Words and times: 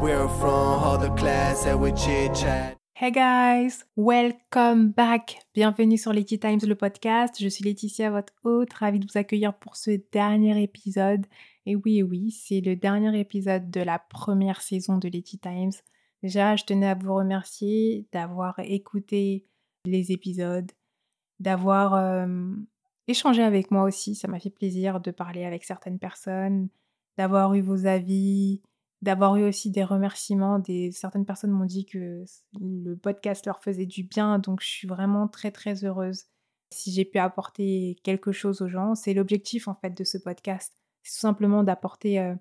We're 0.00 0.28
from 0.28 1.14
class 1.14 1.64
chat. 2.34 2.74
Hey 2.94 3.10
guys, 3.10 3.84
welcome 3.96 4.92
back. 4.92 5.42
Bienvenue 5.54 5.98
sur 5.98 6.14
Letty 6.14 6.38
Times, 6.38 6.60
le 6.66 6.74
podcast. 6.74 7.34
Je 7.38 7.48
suis 7.48 7.64
Laetitia, 7.64 8.10
votre 8.10 8.32
hôte, 8.44 8.72
ravie 8.72 8.98
de 8.98 9.06
vous 9.06 9.18
accueillir 9.18 9.52
pour 9.52 9.76
ce 9.76 10.00
dernier 10.10 10.62
épisode. 10.62 11.26
Et 11.66 11.76
oui, 11.76 12.02
oui, 12.02 12.30
c'est 12.30 12.62
le 12.62 12.76
dernier 12.76 13.20
épisode 13.20 13.70
de 13.70 13.82
la 13.82 13.98
première 13.98 14.62
saison 14.62 14.96
de 14.96 15.06
Letty 15.06 15.38
Times. 15.38 15.72
Déjà, 16.22 16.56
je 16.56 16.64
tenais 16.64 16.88
à 16.88 16.94
vous 16.94 17.14
remercier 17.14 18.06
d'avoir 18.10 18.58
écouté 18.60 19.44
les 19.84 20.12
épisodes, 20.12 20.72
d'avoir 21.40 21.92
euh, 21.92 22.54
échangé 23.06 23.42
avec 23.42 23.70
moi 23.70 23.82
aussi. 23.82 24.14
Ça 24.14 24.28
m'a 24.28 24.40
fait 24.40 24.48
plaisir 24.48 24.98
de 24.98 25.10
parler 25.10 25.44
avec 25.44 25.64
certaines 25.64 25.98
personnes, 25.98 26.70
d'avoir 27.18 27.52
eu 27.52 27.60
vos 27.60 27.84
avis, 27.84 28.62
d'avoir 29.02 29.36
eu 29.36 29.44
aussi 29.44 29.70
des 29.70 29.84
remerciements. 29.84 30.62
Certaines 30.92 31.24
personnes 31.24 31.50
m'ont 31.50 31.64
dit 31.64 31.86
que 31.86 32.24
le 32.60 32.94
podcast 32.96 33.46
leur 33.46 33.62
faisait 33.62 33.86
du 33.86 34.02
bien, 34.02 34.38
donc 34.38 34.60
je 34.62 34.68
suis 34.68 34.88
vraiment 34.88 35.28
très 35.28 35.50
très 35.50 35.84
heureuse. 35.84 36.24
Si 36.72 36.92
j'ai 36.92 37.04
pu 37.04 37.18
apporter 37.18 37.98
quelque 38.04 38.32
chose 38.32 38.62
aux 38.62 38.68
gens, 38.68 38.94
c'est 38.94 39.14
l'objectif 39.14 39.68
en 39.68 39.74
fait 39.74 39.90
de 39.90 40.04
ce 40.04 40.18
podcast. 40.18 40.76
C'est 41.02 41.14
tout 41.14 41.20
simplement 41.20 41.64
d'apporter, 41.64 42.20
euh, 42.20 42.34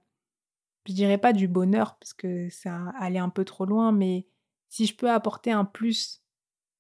je 0.86 0.94
dirais 0.94 1.18
pas 1.18 1.34
du 1.34 1.48
bonheur 1.48 1.98
parce 1.98 2.14
que 2.14 2.50
ça 2.50 2.92
allait 3.00 3.20
un 3.20 3.30
peu 3.30 3.46
trop 3.46 3.66
loin, 3.66 3.92
mais 3.92 4.28
si 4.68 4.86
je 4.86 4.96
peux 4.96 5.10
apporter 5.10 5.52
un 5.52 5.66
plus 5.66 6.24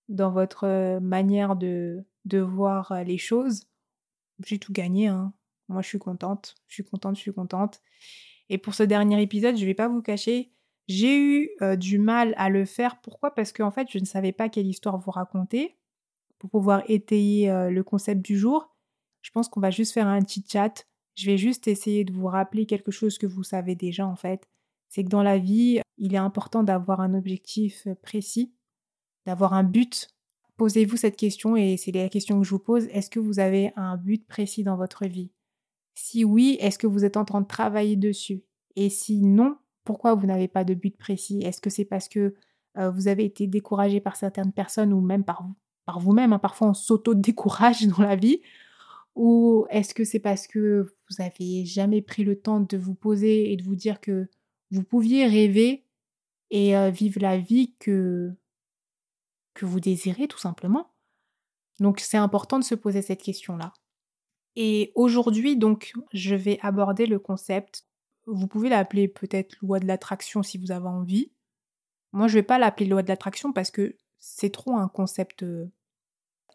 dans 0.09 0.31
votre 0.31 0.66
euh, 0.66 0.99
manière 0.99 1.55
de, 1.55 2.05
de 2.25 2.39
voir 2.39 2.91
euh, 2.91 3.03
les 3.03 3.17
choses, 3.17 3.63
j'ai 4.45 4.59
tout 4.59 4.73
gagné. 4.73 5.07
Hein. 5.07 5.33
Moi, 5.69 5.81
je 5.81 5.88
suis 5.88 5.99
contente, 5.99 6.55
je 6.67 6.75
suis 6.75 6.83
contente, 6.83 7.16
je 7.16 7.21
suis 7.21 7.33
contente. 7.33 7.81
Et 8.49 8.58
pour 8.58 8.73
ce 8.73 8.84
dernier 8.84 9.21
épisode, 9.21 9.55
je 9.55 9.62
ne 9.62 9.67
vais 9.67 9.76
pas 9.76 9.88
vous 9.88 10.02
cacher, 10.02 10.52
j'ai 10.88 11.20
eu 11.20 11.52
euh, 11.62 11.76
du 11.76 11.99
mal 11.99 12.34
à 12.38 12.49
le 12.49 12.66
faire. 12.66 13.00
Pourquoi? 13.02 13.33
Parce 13.36 13.53
qu'en 13.53 13.69
fait, 13.69 13.88
je 13.91 14.00
ne 14.00 14.06
savais 14.06 14.31
pas 14.31 14.50
quelle 14.50 14.66
histoire 14.66 14.97
vous 14.97 15.11
raconter 15.11 15.78
pour 16.39 16.50
pouvoir 16.50 16.83
étayer 16.88 17.50
euh, 17.52 17.69
le 17.69 17.83
concept 17.83 18.22
du 18.25 18.38
jour. 18.38 18.75
Je 19.22 19.30
pense 19.30 19.50
qu'on 19.50 19.59
va 19.59 19.69
juste 19.69 19.94
faire 19.94 20.08
un 20.08 20.22
petit 20.22 20.44
chat. 20.52 20.88
Je 21.16 21.28
vais 21.28 21.38
juste 21.38 21.67
essayer 21.67 22.06
de 22.06 22.11
vous 22.11 22.25
rappeler 22.25 22.66
quelque 22.66 22.91
chose 22.91 23.19
que 23.19 23.28
vous 23.28 23.44
savez 23.44 23.75
déjà 23.75 24.08
en 24.08 24.16
fait. 24.16 24.50
C'est 24.88 25.03
que 25.03 25.09
dans 25.09 25.22
la 25.22 25.38
vie, 25.38 25.80
il 25.97 26.16
est 26.16 26.17
important 26.17 26.63
d'avoir 26.63 27.02
un 27.02 27.13
objectif 27.13 27.86
euh, 27.86 27.94
précis, 28.02 28.52
d'avoir 29.28 29.53
un 29.53 29.63
but. 29.63 30.08
Posez-vous 30.58 30.97
cette 30.97 31.17
question 31.17 31.56
et 31.56 31.78
c'est 31.78 31.91
la 31.91 32.09
question 32.09 32.39
que 32.39 32.45
je 32.45 32.50
vous 32.50 32.59
pose. 32.59 32.88
Est-ce 32.88 33.11
que 33.11 33.19
vous 33.19 33.39
avez 33.39 33.72
un 33.75 33.95
but 33.95 34.25
précis 34.25 34.63
dans 34.63 34.75
votre 34.75 35.06
vie? 35.06 35.31
Si 36.00 36.23
oui, 36.23 36.58
est-ce 36.61 36.80
que 36.80 36.88
vous 36.88 37.03
êtes 37.03 37.17
en 37.17 37.25
train 37.25 37.42
de 37.42 37.47
travailler 37.47 37.97
dessus? 37.97 38.42
Et 38.78 38.89
si 38.89 39.22
non, 39.22 39.58
pourquoi 39.83 40.16
vous 40.16 40.28
n'avez 40.28 40.47
pas 40.47 40.64
de 40.64 40.73
but 40.73 40.95
précis? 40.97 41.41
Est-ce 41.44 41.59
que 41.59 41.69
c'est 41.69 41.86
parce 41.86 42.08
que 42.08 42.36
euh, 42.78 42.89
vous 42.89 43.09
avez 43.09 43.25
été 43.25 43.47
découragé 43.47 44.00
par 44.00 44.16
certaines 44.16 44.53
personnes 44.53 44.94
ou 44.94 45.02
même 45.02 45.25
par, 45.25 45.45
vous-même 46.00 46.31
hein? 46.31 46.39
Parfois, 46.39 46.69
on 46.69 46.73
s'auto-décourage 46.73 47.86
dans 47.88 48.02
la 48.02 48.16
vie? 48.16 48.41
Ou 49.16 49.66
est-ce 49.69 49.94
que 49.94 50.06
c'est 50.06 50.19
parce 50.19 50.47
que 50.47 50.95
vous 51.09 51.16
n'avez 51.19 51.66
jamais 51.66 52.02
pris 52.02 52.23
le 52.23 52.39
temps 52.39 52.61
de 52.61 52.78
vous 52.78 52.95
poser 52.95 53.52
et 53.52 53.58
de 53.58 53.63
vous 53.63 53.75
dire 53.75 54.00
que 54.00 54.30
vous 54.72 54.84
pouviez 54.84 55.28
rêver 55.28 55.84
et 56.50 56.78
euh, 56.78 56.89
vivre 56.91 57.19
la 57.19 57.38
vie 57.38 57.75
que, 57.80 58.31
que 59.53 59.66
vous 59.66 59.81
désirez, 59.81 60.30
tout 60.30 60.39
simplement? 60.39 60.91
Donc, 61.81 62.00
c'est 62.00 62.17
important 62.17 62.58
de 62.58 62.63
se 62.63 62.75
poser 62.75 63.02
cette 63.02 63.22
question-là. 63.22 63.73
Et 64.55 64.92
aujourd'hui, 64.95 65.58
donc, 65.58 65.94
je 66.14 66.36
vais 66.36 66.59
aborder 66.61 67.05
le 67.05 67.19
concept. 67.19 67.86
Vous 68.25 68.47
pouvez 68.47 68.69
l'appeler 68.69 69.08
peut-être 69.08 69.56
loi 69.61 69.80
de 69.80 69.86
l'attraction 69.86 70.44
si 70.44 70.58
vous 70.58 70.72
avez 70.72 70.88
envie. 70.88 71.31
Moi, 72.11 72.28
je 72.28 72.36
ne 72.36 72.39
vais 72.39 72.45
pas 72.45 72.58
l'appeler 72.58 72.88
loi 72.88 73.03
de 73.03 73.08
l'attraction 73.08 73.53
parce 73.53 73.72
que 73.72 73.95
c'est 74.19 74.52
trop 74.52 74.75
un 74.75 74.88
concept 74.88 75.44
euh, 75.44 75.72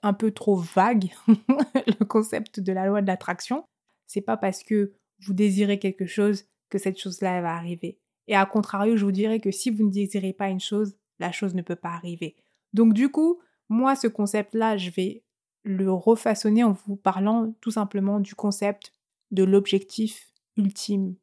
un 0.02 0.12
peu 0.12 0.30
trop 0.32 0.56
vague, 0.56 1.10
le 1.28 2.04
concept 2.04 2.60
de 2.60 2.72
la 2.72 2.86
loi 2.86 3.00
de 3.00 3.06
l'attraction. 3.06 3.64
C'est 4.06 4.20
pas 4.20 4.36
parce 4.36 4.62
que 4.62 4.92
vous 5.20 5.32
désirez 5.32 5.78
quelque 5.78 6.06
chose 6.06 6.44
que 6.68 6.78
cette 6.78 7.00
chose-là 7.00 7.40
va 7.40 7.54
arriver. 7.54 7.98
Et 8.26 8.34
à 8.34 8.44
contrario, 8.46 8.96
je 8.96 9.04
vous 9.04 9.12
dirais 9.12 9.40
que 9.40 9.50
si 9.50 9.70
vous 9.70 9.84
ne 9.84 9.90
désirez 9.90 10.32
pas 10.32 10.48
une 10.48 10.60
chose, 10.60 10.96
la 11.18 11.32
chose 11.32 11.54
ne 11.54 11.62
peut 11.62 11.76
pas 11.76 11.90
arriver. 11.90 12.36
Donc 12.72 12.92
du 12.92 13.10
coup, 13.10 13.40
moi, 13.68 13.96
ce 13.96 14.06
concept-là, 14.06 14.76
je 14.76 14.90
vais 14.90 15.23
le 15.64 15.90
refaçonner 15.90 16.62
en 16.62 16.72
vous 16.72 16.96
parlant 16.96 17.52
tout 17.60 17.70
simplement 17.70 18.20
du 18.20 18.34
concept 18.34 18.92
de 19.30 19.42
l'objectif 19.42 20.32
ultime. 20.56 21.16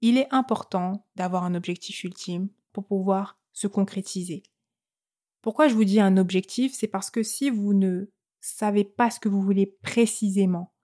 Il 0.00 0.18
est 0.18 0.32
important 0.32 1.06
d'avoir 1.16 1.44
un 1.44 1.54
objectif 1.54 2.04
ultime 2.04 2.48
pour 2.72 2.84
pouvoir 2.84 3.38
se 3.52 3.66
concrétiser. 3.66 4.42
Pourquoi 5.40 5.68
je 5.68 5.74
vous 5.74 5.84
dis 5.84 6.00
un 6.00 6.16
objectif? 6.16 6.74
C'est 6.74 6.88
parce 6.88 7.10
que 7.10 7.22
si 7.22 7.50
vous 7.50 7.72
ne 7.72 8.06
savez 8.40 8.84
pas 8.84 9.10
ce 9.10 9.20
que 9.20 9.28
vous 9.28 9.40
voulez 9.40 9.66
précisément, 9.66 10.74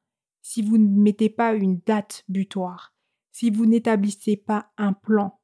si 0.43 0.63
vous 0.63 0.79
ne 0.79 0.89
mettez 0.89 1.29
pas 1.29 1.55
une 1.55 1.81
date 1.81 2.25
butoir, 2.29 2.95
si 3.33 3.51
vous 3.51 3.67
n'établissez 3.67 4.37
pas 4.37 4.73
un 4.77 4.93
plan, 4.93 5.41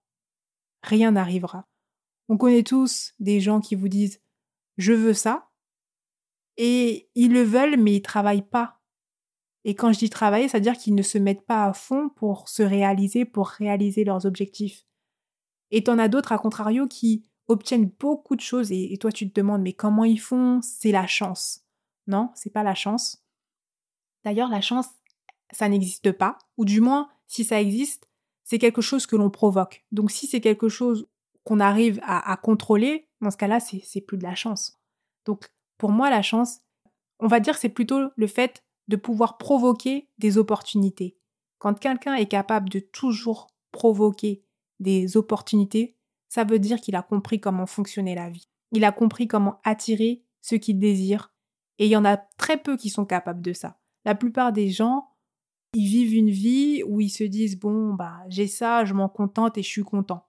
rien 0.82 1.12
n'arrivera. 1.12 1.68
On 2.28 2.36
connaît 2.36 2.62
tous 2.62 3.12
des 3.18 3.40
gens 3.40 3.60
qui 3.60 3.74
vous 3.74 3.88
disent 3.88 4.20
je 4.76 4.92
veux 4.92 5.14
ça, 5.14 5.49
et 6.56 7.08
ils 7.14 7.32
le 7.32 7.42
veulent, 7.42 7.76
mais 7.78 7.96
ils 7.96 8.02
travaillent 8.02 8.48
pas. 8.48 8.80
Et 9.64 9.74
quand 9.74 9.92
je 9.92 9.98
dis 9.98 10.10
travailler, 10.10 10.48
c'est-à-dire 10.48 10.76
qu'ils 10.76 10.94
ne 10.94 11.02
se 11.02 11.18
mettent 11.18 11.44
pas 11.44 11.64
à 11.64 11.72
fond 11.72 12.08
pour 12.08 12.48
se 12.48 12.62
réaliser, 12.62 13.24
pour 13.24 13.48
réaliser 13.48 14.04
leurs 14.04 14.24
objectifs. 14.26 14.86
Et 15.70 15.84
t'en 15.84 15.98
as 15.98 16.08
d'autres, 16.08 16.32
à 16.32 16.38
contrario, 16.38 16.86
qui 16.86 17.26
obtiennent 17.48 17.90
beaucoup 17.98 18.36
de 18.36 18.40
choses 18.40 18.70
et, 18.70 18.96
toi 18.98 19.10
tu 19.10 19.28
te 19.28 19.34
demandes 19.34 19.62
mais 19.62 19.72
comment 19.72 20.04
ils 20.04 20.20
font? 20.20 20.60
C'est 20.62 20.92
la 20.92 21.06
chance. 21.06 21.64
Non, 22.06 22.30
c'est 22.34 22.52
pas 22.52 22.62
la 22.62 22.74
chance. 22.74 23.24
D'ailleurs, 24.24 24.48
la 24.48 24.60
chance, 24.60 24.86
ça 25.52 25.68
n'existe 25.68 26.12
pas, 26.12 26.38
ou 26.56 26.64
du 26.64 26.80
moins, 26.80 27.08
si 27.26 27.44
ça 27.44 27.60
existe, 27.60 28.08
c'est 28.44 28.58
quelque 28.58 28.82
chose 28.82 29.06
que 29.06 29.16
l'on 29.16 29.30
provoque. 29.30 29.84
Donc 29.92 30.10
si 30.10 30.26
c'est 30.26 30.40
quelque 30.40 30.68
chose 30.68 31.08
qu'on 31.44 31.60
arrive 31.60 32.00
à, 32.02 32.30
à 32.30 32.36
contrôler, 32.36 33.08
dans 33.20 33.30
ce 33.30 33.36
cas-là, 33.36 33.60
c'est 33.60 34.00
plus 34.00 34.18
de 34.18 34.22
la 34.22 34.34
chance. 34.34 34.78
Donc 35.24 35.50
pour 35.80 35.92
moi, 35.92 36.10
la 36.10 36.20
chance, 36.20 36.60
on 37.20 37.26
va 37.26 37.40
dire 37.40 37.56
c'est 37.56 37.70
plutôt 37.70 38.10
le 38.14 38.26
fait 38.26 38.62
de 38.88 38.96
pouvoir 38.96 39.38
provoquer 39.38 40.10
des 40.18 40.36
opportunités. 40.36 41.16
Quand 41.58 41.72
quelqu'un 41.72 42.14
est 42.16 42.26
capable 42.26 42.68
de 42.68 42.80
toujours 42.80 43.46
provoquer 43.72 44.44
des 44.78 45.16
opportunités, 45.16 45.96
ça 46.28 46.44
veut 46.44 46.58
dire 46.58 46.82
qu'il 46.82 46.96
a 46.96 47.02
compris 47.02 47.40
comment 47.40 47.64
fonctionnait 47.64 48.14
la 48.14 48.28
vie. 48.28 48.50
Il 48.72 48.84
a 48.84 48.92
compris 48.92 49.26
comment 49.26 49.58
attirer 49.64 50.22
ce 50.42 50.54
qu'il 50.54 50.78
désire. 50.78 51.32
Et 51.78 51.86
il 51.86 51.90
y 51.90 51.96
en 51.96 52.04
a 52.04 52.18
très 52.18 52.58
peu 52.58 52.76
qui 52.76 52.90
sont 52.90 53.06
capables 53.06 53.40
de 53.40 53.54
ça. 53.54 53.80
La 54.04 54.14
plupart 54.14 54.52
des 54.52 54.68
gens, 54.68 55.08
ils 55.72 55.88
vivent 55.88 56.14
une 56.14 56.30
vie 56.30 56.82
où 56.86 57.00
ils 57.00 57.08
se 57.08 57.24
disent 57.24 57.58
bon 57.58 57.94
bah 57.94 58.18
j'ai 58.28 58.48
ça, 58.48 58.84
je 58.84 58.92
m'en 58.92 59.08
contente 59.08 59.56
et 59.56 59.62
je 59.62 59.68
suis 59.68 59.82
content. 59.82 60.28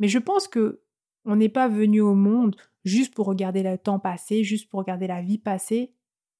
Mais 0.00 0.08
je 0.08 0.18
pense 0.18 0.48
que 0.48 0.82
on 1.24 1.36
n'est 1.36 1.48
pas 1.48 1.68
venu 1.68 2.00
au 2.00 2.14
monde 2.14 2.56
juste 2.84 3.14
pour 3.14 3.26
regarder 3.26 3.62
le 3.62 3.78
temps 3.78 3.98
passer, 3.98 4.44
juste 4.44 4.68
pour 4.68 4.80
regarder 4.80 5.06
la 5.06 5.22
vie 5.22 5.38
passer 5.38 5.94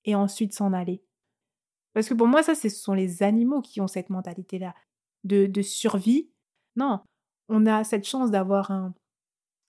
et 0.04 0.14
ensuite 0.14 0.52
s'en 0.52 0.72
aller. 0.72 1.02
Parce 1.94 2.08
que 2.08 2.14
pour 2.14 2.26
moi, 2.26 2.42
ça, 2.42 2.54
ce 2.54 2.68
sont 2.68 2.92
les 2.92 3.22
animaux 3.22 3.62
qui 3.62 3.80
ont 3.80 3.86
cette 3.86 4.10
mentalité-là 4.10 4.74
de, 5.22 5.62
survie. 5.62 6.30
Non, 6.76 7.00
on 7.48 7.66
a 7.66 7.84
cette 7.84 8.06
chance 8.06 8.30
d'avoir 8.30 8.70
un, 8.70 8.94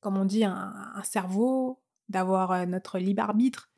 comme 0.01 0.17
on 0.17 0.25
dit, 0.25 0.43
un, 0.43 1.01
cerveau, 1.03 1.81
d'avoir 2.09 2.51
euh, 2.51 2.65
notre 2.65 2.99
libre 2.99 3.23
arbitre. 3.23 3.69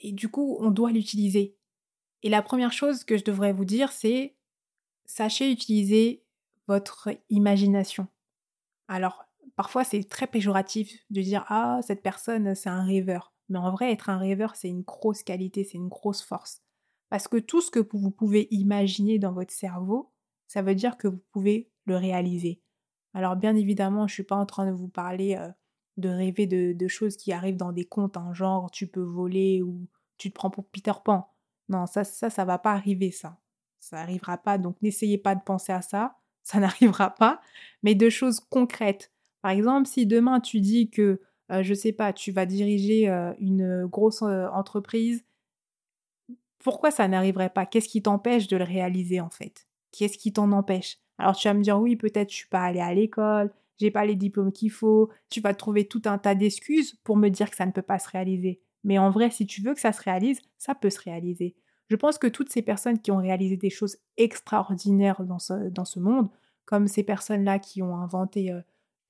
Et 0.00 0.12
du 0.12 0.28
coup, 0.28 0.56
on 0.60 0.70
doit 0.70 0.90
l'utiliser. 0.90 1.56
Et 2.22 2.28
la 2.28 2.42
première 2.42 2.72
chose 2.72 3.04
que 3.04 3.16
je 3.16 3.24
devrais 3.24 3.52
vous 3.52 3.64
dire, 3.64 3.92
c'est 3.92 4.36
sachez 5.04 5.50
utiliser 5.50 6.24
votre 6.66 7.10
imagination. 7.30 8.08
Alors, 8.88 9.24
parfois 9.56 9.84
c'est 9.84 10.04
très 10.04 10.26
péjoratif 10.26 11.04
de 11.10 11.20
dire 11.20 11.44
ah 11.48 11.80
cette 11.82 12.02
personne 12.02 12.54
c'est 12.54 12.70
un 12.70 12.84
rêveur. 12.84 13.32
Mais 13.48 13.58
en 13.58 13.70
vrai 13.70 13.92
être 13.92 14.10
un 14.10 14.18
rêveur 14.18 14.56
c'est 14.56 14.68
une 14.68 14.82
grosse 14.82 15.22
qualité, 15.22 15.64
c'est 15.64 15.78
une 15.78 15.88
grosse 15.88 16.22
force. 16.22 16.62
Parce 17.10 17.28
que 17.28 17.36
tout 17.36 17.60
ce 17.60 17.70
que 17.70 17.80
vous 17.80 18.10
pouvez 18.10 18.48
imaginer 18.50 19.18
dans 19.18 19.32
votre 19.32 19.52
cerveau, 19.52 20.12
ça 20.46 20.62
veut 20.62 20.74
dire 20.74 20.96
que 20.96 21.08
vous 21.08 21.22
pouvez 21.32 21.70
le 21.84 21.96
réaliser. 21.96 22.62
Alors 23.14 23.36
bien 23.36 23.54
évidemment, 23.54 24.06
je 24.06 24.14
suis 24.14 24.22
pas 24.22 24.36
en 24.36 24.46
train 24.46 24.66
de 24.66 24.72
vous 24.72 24.88
parler 24.88 25.36
euh, 25.36 25.50
de 25.96 26.08
rêver 26.08 26.46
de, 26.46 26.88
choses 26.88 27.16
qui 27.16 27.32
arrivent 27.32 27.56
dans 27.56 27.72
des 27.72 27.84
contes, 27.84 28.16
en 28.16 28.32
genre 28.32 28.70
tu 28.70 28.86
peux 28.86 29.02
voler 29.02 29.62
ou 29.62 29.86
tu 30.18 30.30
te 30.30 30.34
prends 30.34 30.50
pour 30.50 30.66
Peter 30.66 30.92
Pan. 31.04 31.28
Non, 31.68 31.86
ça, 31.86 32.04
ça, 32.04 32.30
ça 32.30 32.44
va 32.44 32.58
pas 32.58 32.72
arriver, 32.72 33.10
ça. 33.10 33.38
Ça 33.80 33.96
n'arrivera 33.96 34.38
pas, 34.38 34.58
donc 34.58 34.80
n'essayez 34.80 35.18
pas 35.18 35.34
de 35.34 35.42
penser 35.42 35.72
à 35.72 35.82
ça, 35.82 36.16
ça 36.42 36.60
n'arrivera 36.60 37.10
pas, 37.10 37.40
mais 37.82 37.94
de 37.94 38.08
choses 38.08 38.40
concrètes. 38.40 39.11
Par 39.42 39.50
exemple, 39.50 39.88
si 39.88 40.06
demain 40.06 40.40
tu 40.40 40.60
dis 40.60 40.88
que, 40.88 41.20
je 41.50 41.54
euh, 41.56 41.62
je 41.62 41.74
sais 41.74 41.92
pas, 41.92 42.12
tu 42.12 42.30
vas 42.32 42.46
diriger 42.46 43.08
euh, 43.08 43.32
une 43.38 43.86
grosse 43.86 44.22
euh, 44.22 44.46
entreprise, 44.48 45.24
pourquoi 46.60 46.92
ça 46.92 47.08
n'arriverait 47.08 47.50
pas? 47.50 47.66
Qu'est-ce 47.66 47.88
qui 47.88 48.02
t'empêche 48.02 48.46
de 48.46 48.56
le 48.56 48.64
réaliser 48.64 49.20
en 49.20 49.30
fait? 49.30 49.66
Qu'est-ce 49.90 50.16
qui 50.16 50.32
t'en 50.32 50.52
empêche? 50.52 50.98
Alors 51.18 51.36
tu 51.36 51.48
vas 51.48 51.54
me 51.54 51.62
dire 51.62 51.78
oui, 51.78 51.96
peut-être 51.96 52.30
je 52.30 52.36
suis 52.36 52.48
pas 52.48 52.62
allée 52.62 52.80
à 52.80 52.94
l'école, 52.94 53.52
j'ai 53.78 53.90
pas 53.90 54.04
les 54.04 54.14
diplômes 54.14 54.52
qu'il 54.52 54.70
faut, 54.70 55.10
tu 55.28 55.40
vas 55.40 55.54
trouver 55.54 55.86
tout 55.86 56.02
un 56.04 56.18
tas 56.18 56.36
d'excuses 56.36 56.94
pour 57.02 57.16
me 57.16 57.28
dire 57.28 57.50
que 57.50 57.56
ça 57.56 57.66
ne 57.66 57.72
peut 57.72 57.82
pas 57.82 57.98
se 57.98 58.08
réaliser. 58.08 58.60
Mais 58.84 58.98
en 58.98 59.10
vrai, 59.10 59.30
si 59.30 59.46
tu 59.46 59.60
veux 59.60 59.74
que 59.74 59.80
ça 59.80 59.92
se 59.92 60.02
réalise, 60.02 60.40
ça 60.58 60.74
peut 60.74 60.90
se 60.90 61.00
réaliser. 61.00 61.56
Je 61.88 61.96
pense 61.96 62.16
que 62.16 62.26
toutes 62.26 62.50
ces 62.50 62.62
personnes 62.62 63.00
qui 63.00 63.10
ont 63.10 63.18
réalisé 63.18 63.56
des 63.56 63.70
choses 63.70 63.96
extraordinaires 64.16 65.22
dans 65.24 65.38
ce, 65.38 65.68
dans 65.68 65.84
ce 65.84 66.00
monde, 66.00 66.30
comme 66.64 66.86
ces 66.88 67.02
personnes-là 67.02 67.58
qui 67.58 67.82
ont 67.82 67.96
inventé 67.96 68.50
euh, 68.50 68.60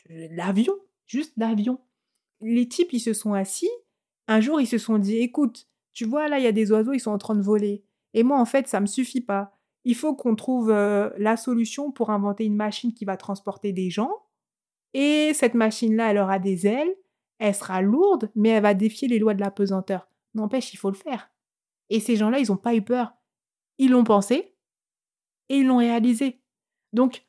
l'avion, 0.09 0.75
juste 1.07 1.33
l'avion, 1.37 1.81
les 2.41 2.69
types, 2.69 2.93
ils 2.93 3.01
se 3.01 3.13
sont 3.13 3.35
assis, 3.35 3.71
un 4.29 4.41
jour, 4.41 4.61
ils 4.61 4.67
se 4.67 4.79
sont 4.79 4.99
dit, 4.99 5.19
écoute, 5.19 5.69
tu 5.93 6.05
vois, 6.05 6.29
là, 6.29 6.39
il 6.39 6.45
y 6.45 6.49
a 6.49 6.53
des 6.53 6.73
oiseaux, 6.73 6.93
ils 6.93 7.01
sont 7.01 7.11
en 7.11 7.19
train 7.19 7.35
de 7.35 7.43
voler. 7.43 7.85
Et 8.15 8.23
moi, 8.23 8.39
en 8.39 8.45
fait, 8.45 8.69
ça 8.69 8.81
me 8.81 8.87
suffit 8.87 9.21
pas. 9.21 9.57
Il 9.85 9.95
faut 9.95 10.15
qu'on 10.15 10.37
trouve 10.37 10.71
euh, 10.71 11.11
la 11.19 11.37
solution 11.37 11.91
pour 11.91 12.11
inventer 12.11 12.45
une 12.45 12.57
machine 12.57 12.95
qui 12.95 13.05
va 13.05 13.17
transporter 13.17 13.73
des 13.73 13.91
gens. 13.91 14.13
Et 14.95 15.33
cette 15.35 15.55
machine-là, 15.55 16.11
elle 16.11 16.19
aura 16.19 16.39
des 16.39 16.67
ailes, 16.67 16.95
elle 17.39 17.55
sera 17.55 17.83
lourde, 17.83 18.31
mais 18.35 18.51
elle 18.51 18.63
va 18.63 18.75
défier 18.75 19.09
les 19.09 19.19
lois 19.19 19.35
de 19.35 19.41
la 19.41 19.51
pesanteur. 19.51 20.09
N'empêche, 20.35 20.73
il 20.73 20.77
faut 20.77 20.91
le 20.91 20.97
faire. 20.97 21.31
Et 21.91 22.01
ces 22.01 22.17
gens-là, 22.17 22.39
ils 22.39 22.49
n'ont 22.49 22.57
pas 22.57 22.75
eu 22.75 22.83
peur. 22.83 23.15
Ils 23.79 23.91
l'ont 23.91 24.05
pensé 24.05 24.55
et 25.49 25.57
ils 25.57 25.67
l'ont 25.67 25.79
réalisé. 25.79 26.41
Donc, 26.93 27.27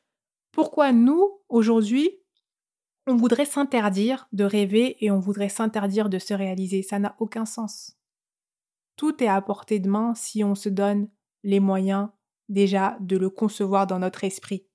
pourquoi 0.52 0.92
nous, 0.92 1.40
aujourd'hui, 1.48 2.10
on 3.06 3.16
voudrait 3.16 3.44
s'interdire 3.44 4.28
de 4.32 4.44
rêver 4.44 4.96
et 5.04 5.10
on 5.10 5.20
voudrait 5.20 5.48
s'interdire 5.48 6.08
de 6.08 6.18
se 6.18 6.34
réaliser 6.34 6.82
Ça 6.82 6.98
n'a 6.98 7.16
aucun 7.18 7.44
sens. 7.44 7.96
Tout 8.96 9.22
est 9.22 9.28
à 9.28 9.40
portée 9.42 9.80
de 9.80 9.88
main 9.88 10.14
si 10.14 10.44
on 10.44 10.54
se 10.54 10.68
donne 10.68 11.08
les 11.42 11.60
moyens 11.60 12.08
déjà 12.48 12.96
de 13.00 13.16
le 13.16 13.30
concevoir 13.30 13.86
dans 13.86 13.98
notre 13.98 14.24
esprit. 14.24 14.66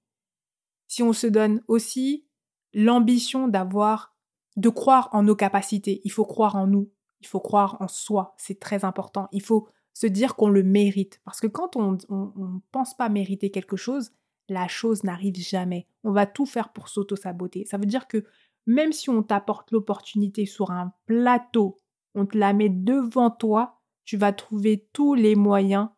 Si 0.88 1.04
on 1.04 1.14
se 1.14 1.28
donne 1.28 1.64
aussi 1.68 2.28
l'ambition 2.74 3.48
d'avoir, 3.48 4.16
de 4.58 4.70
croire 4.70 5.10
en 5.14 5.24
nos 5.24 5.36
capacités, 5.36 6.02
il 6.04 6.12
faut 6.12 6.26
croire 6.26 6.56
en 6.56 6.68
nous, 6.68 6.92
il 7.22 7.28
faut 7.28 7.40
croire 7.40 7.78
en 7.80 7.88
soi, 7.88 8.36
c'est 8.38 8.60
très 8.60 8.86
important. 8.86 9.28
Il 9.32 9.42
faut 9.42 9.70
se 9.94 10.08
dire 10.08 10.36
qu'on 10.36 10.50
le 10.50 10.64
mérite. 10.64 11.20
Parce 11.26 11.40
que 11.40 11.48
quand 11.48 11.76
on 11.76 11.94
ne 11.94 12.60
pense 12.72 12.96
pas 12.96 13.10
mériter 13.10 13.52
quelque 13.52 13.76
chose, 13.76 14.12
la 14.54 14.68
chose 14.68 15.04
n'arrive 15.04 15.38
jamais. 15.38 15.88
On 16.04 16.12
va 16.12 16.26
tout 16.26 16.46
faire 16.46 16.72
pour 16.72 16.88
s'auto-saboter. 16.88 17.66
Ça 17.66 17.78
veut 17.78 17.86
dire 17.86 18.08
que 18.08 18.26
même 18.66 18.92
si 18.92 19.10
on 19.10 19.24
t'apporte 19.24 19.72
l'opportunité 19.72 20.46
sur 20.46 20.72
un 20.72 20.94
plateau, 21.06 21.80
on 22.16 22.26
te 22.26 22.38
la 22.38 22.54
met 22.54 22.70
devant 22.70 23.32
toi, 23.32 23.80
tu 24.06 24.18
vas 24.18 24.34
trouver 24.34 24.88
tous 24.94 25.14
les 25.14 25.36
moyens 25.36 25.90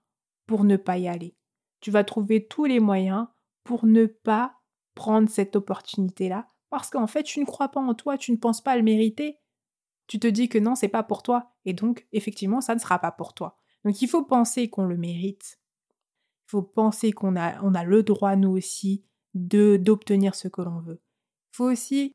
pour 0.46 0.64
ne 0.64 0.78
pas 0.78 0.98
y 0.98 1.08
aller. 1.08 1.36
Tu 1.80 1.92
vas 1.92 2.04
trouver 2.04 2.48
tous 2.48 2.66
les 2.66 2.80
moyens 2.80 3.28
pour 3.64 3.86
ne 3.86 4.06
pas 4.06 4.56
prendre 4.96 5.30
cette 5.30 5.56
opportunité-là 5.56 6.48
parce 6.70 6.90
qu'en 6.90 7.08
fait, 7.08 7.24
tu 7.24 7.40
ne 7.40 7.46
crois 7.46 7.70
pas 7.70 7.82
en 7.82 7.94
toi, 7.94 8.18
tu 8.18 8.32
ne 8.32 8.38
penses 8.38 8.62
pas 8.62 8.76
le 8.76 8.84
mériter. 8.84 9.38
Tu 10.08 10.20
te 10.20 10.28
dis 10.28 10.50
que 10.50 10.58
non, 10.58 10.76
c'est 10.76 10.90
pas 10.90 11.04
pour 11.04 11.24
toi 11.24 11.54
et 11.66 11.74
donc 11.74 12.08
effectivement, 12.12 12.62
ça 12.62 12.76
ne 12.76 12.80
sera 12.80 13.00
pas 13.00 13.12
pour 13.12 13.34
toi. 13.34 13.56
Donc 13.86 14.02
il 14.02 14.08
faut 14.08 14.24
penser 14.24 14.70
qu'on 14.70 14.86
le 14.86 14.98
mérite. 14.98 15.61
Faut 16.52 16.62
penser 16.62 17.14
qu'on 17.14 17.38
a, 17.38 17.64
on 17.64 17.74
a 17.76 17.86
le 17.86 18.04
droit, 18.04 18.36
nous 18.36 18.50
aussi, 18.50 19.06
de 19.36 19.78
d'obtenir 19.78 20.36
ce 20.36 20.50
que 20.50 20.62
l'on 20.62 20.82
veut. 20.82 21.00
Faut 21.54 21.72
aussi, 21.72 22.12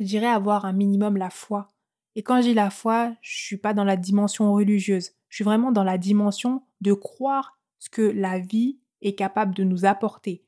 je 0.00 0.06
dirais, 0.06 0.26
avoir 0.26 0.64
un 0.64 0.72
minimum 0.72 1.16
la 1.16 1.30
foi. 1.30 1.68
Et 2.16 2.24
quand 2.24 2.42
j'ai 2.42 2.52
la 2.52 2.70
foi, 2.70 3.14
je 3.20 3.44
suis 3.44 3.58
pas 3.58 3.72
dans 3.72 3.84
la 3.84 3.96
dimension 3.96 4.52
religieuse. 4.52 5.12
Je 5.28 5.36
suis 5.36 5.44
vraiment 5.44 5.70
dans 5.70 5.84
la 5.84 5.98
dimension 5.98 6.64
de 6.80 6.94
croire 6.94 7.60
ce 7.78 7.90
que 7.90 8.02
la 8.02 8.40
vie 8.40 8.80
est 9.02 9.14
capable 9.14 9.54
de 9.54 9.62
nous 9.62 9.84
apporter. 9.84 10.44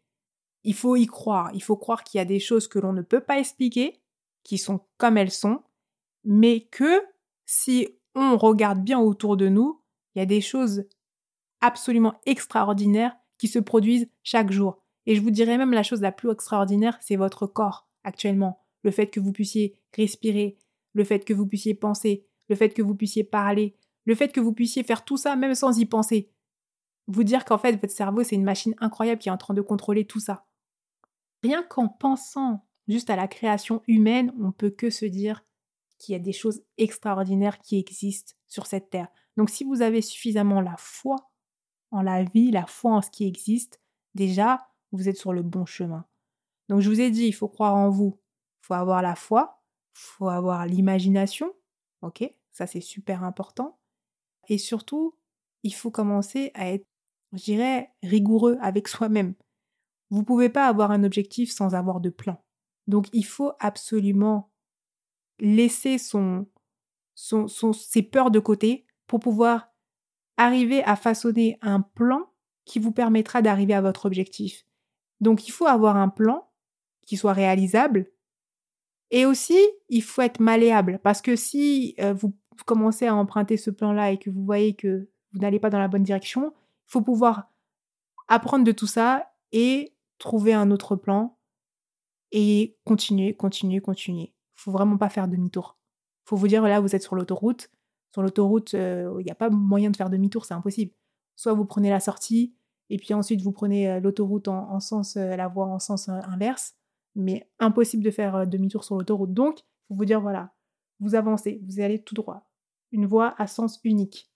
Il 0.64 0.74
faut 0.74 0.96
y 0.96 1.06
croire. 1.06 1.52
Il 1.54 1.62
faut 1.62 1.76
croire 1.76 2.02
qu'il 2.02 2.18
y 2.18 2.22
a 2.22 2.24
des 2.24 2.40
choses 2.40 2.66
que 2.66 2.80
l'on 2.80 2.92
ne 2.92 3.02
peut 3.02 3.20
pas 3.20 3.38
expliquer, 3.38 4.02
qui 4.42 4.58
sont 4.58 4.80
comme 4.98 5.16
elles 5.16 5.30
sont, 5.30 5.62
mais 6.24 6.62
que 6.62 7.00
si 7.46 7.86
on 8.16 8.36
regarde 8.36 8.82
bien 8.82 8.98
autour 8.98 9.36
de 9.36 9.48
nous, 9.48 9.80
il 10.16 10.18
y 10.18 10.22
a 10.22 10.26
des 10.26 10.40
choses 10.40 10.88
absolument 11.62 12.20
extraordinaires 12.26 13.16
qui 13.38 13.48
se 13.48 13.58
produisent 13.58 14.08
chaque 14.22 14.52
jour. 14.52 14.78
Et 15.06 15.16
je 15.16 15.22
vous 15.22 15.30
dirais 15.30 15.58
même 15.58 15.72
la 15.72 15.82
chose 15.82 16.00
la 16.00 16.12
plus 16.12 16.30
extraordinaire, 16.30 16.98
c'est 17.00 17.16
votre 17.16 17.46
corps 17.46 17.88
actuellement. 18.04 18.60
Le 18.82 18.90
fait 18.90 19.08
que 19.08 19.20
vous 19.20 19.32
puissiez 19.32 19.78
respirer, 19.96 20.58
le 20.92 21.04
fait 21.04 21.24
que 21.24 21.32
vous 21.32 21.46
puissiez 21.46 21.74
penser, 21.74 22.26
le 22.48 22.56
fait 22.56 22.70
que 22.70 22.82
vous 22.82 22.94
puissiez 22.94 23.24
parler, 23.24 23.76
le 24.04 24.14
fait 24.14 24.32
que 24.32 24.40
vous 24.40 24.52
puissiez 24.52 24.82
faire 24.82 25.04
tout 25.04 25.16
ça 25.16 25.36
même 25.36 25.54
sans 25.54 25.78
y 25.78 25.86
penser. 25.86 26.30
Vous 27.08 27.24
dire 27.24 27.44
qu'en 27.44 27.58
fait, 27.58 27.72
votre 27.80 27.92
cerveau, 27.92 28.22
c'est 28.22 28.36
une 28.36 28.44
machine 28.44 28.74
incroyable 28.78 29.20
qui 29.20 29.28
est 29.28 29.32
en 29.32 29.36
train 29.36 29.54
de 29.54 29.60
contrôler 29.60 30.04
tout 30.04 30.20
ça. 30.20 30.46
Rien 31.42 31.62
qu'en 31.62 31.88
pensant 31.88 32.64
juste 32.88 33.10
à 33.10 33.16
la 33.16 33.28
création 33.28 33.82
humaine, 33.86 34.32
on 34.40 34.52
peut 34.52 34.70
que 34.70 34.90
se 34.90 35.06
dire 35.06 35.44
qu'il 35.98 36.12
y 36.12 36.16
a 36.16 36.20
des 36.20 36.32
choses 36.32 36.62
extraordinaires 36.78 37.58
qui 37.58 37.78
existent 37.78 38.34
sur 38.46 38.66
cette 38.66 38.90
terre. 38.90 39.08
Donc 39.36 39.50
si 39.50 39.64
vous 39.64 39.82
avez 39.82 40.02
suffisamment 40.02 40.60
la 40.60 40.76
foi 40.76 41.31
en 41.92 42.02
la 42.02 42.24
vie, 42.24 42.50
la 42.50 42.66
foi 42.66 42.92
en 42.92 43.02
ce 43.02 43.10
qui 43.10 43.26
existe, 43.26 43.80
déjà, 44.14 44.68
vous 44.90 45.08
êtes 45.08 45.16
sur 45.16 45.32
le 45.32 45.42
bon 45.42 45.64
chemin. 45.64 46.06
Donc 46.68 46.80
je 46.80 46.88
vous 46.88 47.00
ai 47.00 47.10
dit, 47.10 47.26
il 47.26 47.32
faut 47.32 47.48
croire 47.48 47.74
en 47.74 47.90
vous, 47.90 48.18
il 48.62 48.66
faut 48.66 48.74
avoir 48.74 49.02
la 49.02 49.14
foi, 49.14 49.62
il 49.94 50.00
faut 50.00 50.28
avoir 50.28 50.66
l'imagination, 50.66 51.52
ok 52.00 52.24
Ça 52.52 52.66
c'est 52.66 52.80
super 52.80 53.24
important. 53.24 53.78
Et 54.48 54.58
surtout, 54.58 55.14
il 55.62 55.74
faut 55.74 55.90
commencer 55.90 56.50
à 56.54 56.70
être, 56.70 56.86
je 57.32 57.44
dirais, 57.44 57.92
rigoureux 58.02 58.58
avec 58.60 58.88
soi-même. 58.88 59.34
Vous 60.10 60.20
ne 60.20 60.24
pouvez 60.24 60.48
pas 60.48 60.66
avoir 60.66 60.90
un 60.90 61.04
objectif 61.04 61.52
sans 61.52 61.74
avoir 61.74 62.00
de 62.00 62.10
plan. 62.10 62.42
Donc 62.86 63.06
il 63.12 63.24
faut 63.24 63.52
absolument 63.60 64.50
laisser 65.38 65.98
son, 65.98 66.46
son, 67.14 67.48
ses 67.72 68.02
peurs 68.02 68.30
de 68.30 68.38
côté 68.38 68.86
pour 69.06 69.20
pouvoir 69.20 69.71
arriver 70.36 70.82
à 70.84 70.96
façonner 70.96 71.58
un 71.62 71.80
plan 71.80 72.26
qui 72.64 72.78
vous 72.78 72.92
permettra 72.92 73.42
d'arriver 73.42 73.74
à 73.74 73.80
votre 73.80 74.06
objectif. 74.06 74.64
Donc 75.20 75.46
il 75.46 75.50
faut 75.50 75.66
avoir 75.66 75.96
un 75.96 76.08
plan 76.08 76.48
qui 77.06 77.16
soit 77.16 77.32
réalisable 77.32 78.10
et 79.10 79.26
aussi 79.26 79.58
il 79.88 80.02
faut 80.02 80.22
être 80.22 80.40
malléable 80.40 81.00
parce 81.02 81.22
que 81.22 81.36
si 81.36 81.94
euh, 82.00 82.12
vous 82.12 82.34
commencez 82.66 83.06
à 83.06 83.14
emprunter 83.14 83.56
ce 83.56 83.70
plan-là 83.70 84.12
et 84.12 84.18
que 84.18 84.30
vous 84.30 84.44
voyez 84.44 84.74
que 84.74 85.08
vous 85.32 85.38
n'allez 85.38 85.58
pas 85.58 85.70
dans 85.70 85.78
la 85.78 85.88
bonne 85.88 86.02
direction, 86.02 86.52
il 86.54 86.92
faut 86.92 87.02
pouvoir 87.02 87.50
apprendre 88.28 88.64
de 88.64 88.72
tout 88.72 88.86
ça 88.86 89.32
et 89.52 89.94
trouver 90.18 90.52
un 90.54 90.70
autre 90.70 90.96
plan 90.96 91.38
et 92.30 92.76
continuer, 92.84 93.34
continuer, 93.34 93.80
continuer. 93.80 94.34
Il 94.56 94.60
faut 94.60 94.72
vraiment 94.72 94.96
pas 94.96 95.08
faire 95.08 95.28
demi-tour. 95.28 95.78
Il 96.24 96.28
faut 96.30 96.36
vous 96.36 96.48
dire 96.48 96.62
là 96.62 96.80
vous 96.80 96.94
êtes 96.94 97.02
sur 97.02 97.14
l'autoroute, 97.14 97.70
sur 98.12 98.22
l'autoroute, 98.22 98.74
euh, 98.74 99.16
il 99.20 99.24
n'y 99.24 99.30
a 99.30 99.34
pas 99.34 99.50
moyen 99.50 99.90
de 99.90 99.96
faire 99.96 100.10
demi-tour, 100.10 100.44
c'est 100.44 100.54
impossible. 100.54 100.92
Soit 101.34 101.54
vous 101.54 101.64
prenez 101.64 101.90
la 101.90 102.00
sortie, 102.00 102.54
et 102.90 102.98
puis 102.98 103.14
ensuite 103.14 103.40
vous 103.40 103.52
prenez 103.52 103.88
euh, 103.88 104.00
l'autoroute 104.00 104.48
en, 104.48 104.80
sens, 104.80 105.16
euh, 105.16 105.34
la 105.34 105.48
voie 105.48 105.66
en 105.66 105.78
sens 105.78 106.08
inverse, 106.08 106.74
mais 107.14 107.50
impossible 107.58 108.04
de 108.04 108.10
faire 108.10 108.46
demi-tour 108.46 108.84
sur 108.84 108.96
l'autoroute. 108.96 109.32
Donc, 109.32 109.60
il 109.60 109.64
faut 109.88 109.94
vous 109.94 110.04
dire, 110.04 110.20
voilà, 110.20 110.54
vous 111.00 111.14
avancez, 111.14 111.60
vous 111.66 111.80
allez 111.80 112.02
tout 112.02 112.14
droit. 112.14 112.50
Une 112.92 113.06
voie 113.06 113.34
à 113.38 113.46
sens 113.46 113.80
unique. 113.82 114.30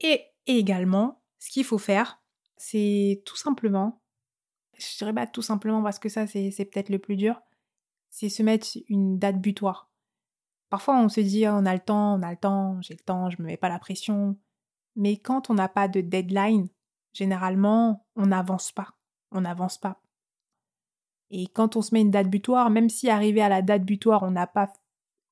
Et, 0.00 0.22
également, 0.46 1.22
ce 1.38 1.50
qu'il 1.50 1.64
faut 1.64 1.78
faire, 1.78 2.20
c'est 2.56 3.22
tout 3.24 3.36
simplement, 3.36 4.02
je 4.76 4.98
dirais 4.98 5.14
pas 5.14 5.26
tout 5.26 5.42
simplement 5.42 5.82
parce 5.82 5.98
que 5.98 6.08
ça 6.08 6.26
c'est 6.26 6.50
peut-être 6.64 6.88
le 6.88 6.98
plus 6.98 7.16
dur, 7.16 7.40
c'est 8.10 8.28
se 8.28 8.42
mettre 8.42 8.66
une 8.88 9.18
date 9.18 9.40
butoir. 9.40 9.87
Parfois, 10.70 10.98
on 10.98 11.08
se 11.08 11.20
dit, 11.20 11.46
«Ah, 11.46 11.54
on 11.54 11.64
a 11.66 11.74
le 11.74 11.80
temps, 11.80 12.14
on 12.18 12.22
a 12.22 12.30
le 12.30 12.36
temps, 12.36 12.80
j'ai 12.82 12.94
le 12.94 13.04
temps, 13.04 13.30
je 13.30 13.40
me 13.40 13.46
mets 13.46 13.56
pas 13.56 13.68
la 13.68 13.78
pression. 13.78 14.38
Mais 14.96 15.16
quand 15.16 15.50
on 15.50 15.54
n'a 15.54 15.68
pas 15.68 15.88
de 15.88 16.00
deadline, 16.00 16.68
généralement, 17.12 18.06
on 18.16 18.26
n'avance 18.26 18.72
pas. 18.72 18.94
On 19.30 19.42
n'avance 19.42 19.78
pas. 19.78 20.00
Et 21.30 21.46
quand 21.48 21.76
on 21.76 21.82
se 21.82 21.94
met 21.94 22.00
une 22.00 22.10
date 22.10 22.28
butoir, 22.28 22.70
même 22.70 22.88
si 22.88 23.10
arrivé 23.10 23.42
à 23.42 23.48
la 23.48 23.62
date 23.62 23.84
butoir, 23.84 24.22
on 24.22 24.30
n'a 24.30 24.46
pas 24.46 24.72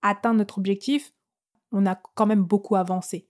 atteint 0.03 0.35
notre 0.35 0.59
objectif, 0.59 1.13
on 1.73 1.87
a 1.87 1.97
quand 1.97 2.27
même 2.27 2.45
beaucoup 2.45 2.77
avancé. 2.77 3.29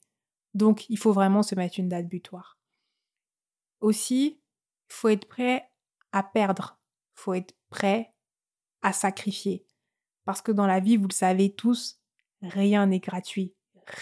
Donc, 0.54 0.88
il 0.88 0.98
faut 0.98 1.12
vraiment 1.12 1.42
se 1.42 1.54
mettre 1.54 1.78
une 1.78 1.88
date 1.88 2.08
butoir. 2.08 2.58
Aussi, 3.80 4.40
il 4.90 4.94
faut 4.94 5.08
être 5.08 5.28
prêt 5.28 5.70
à 6.12 6.22
perdre. 6.22 6.78
Il 7.14 7.20
faut 7.20 7.34
être 7.34 7.54
prêt 7.70 8.14
à 8.82 8.92
sacrifier. 8.92 9.66
Parce 10.26 10.42
que 10.42 10.52
dans 10.52 10.66
la 10.66 10.80
vie, 10.80 10.98
vous 10.98 11.08
le 11.08 11.14
savez 11.14 11.50
tous, 11.50 11.98
rien 12.42 12.86
n'est 12.86 12.98
gratuit. 12.98 13.54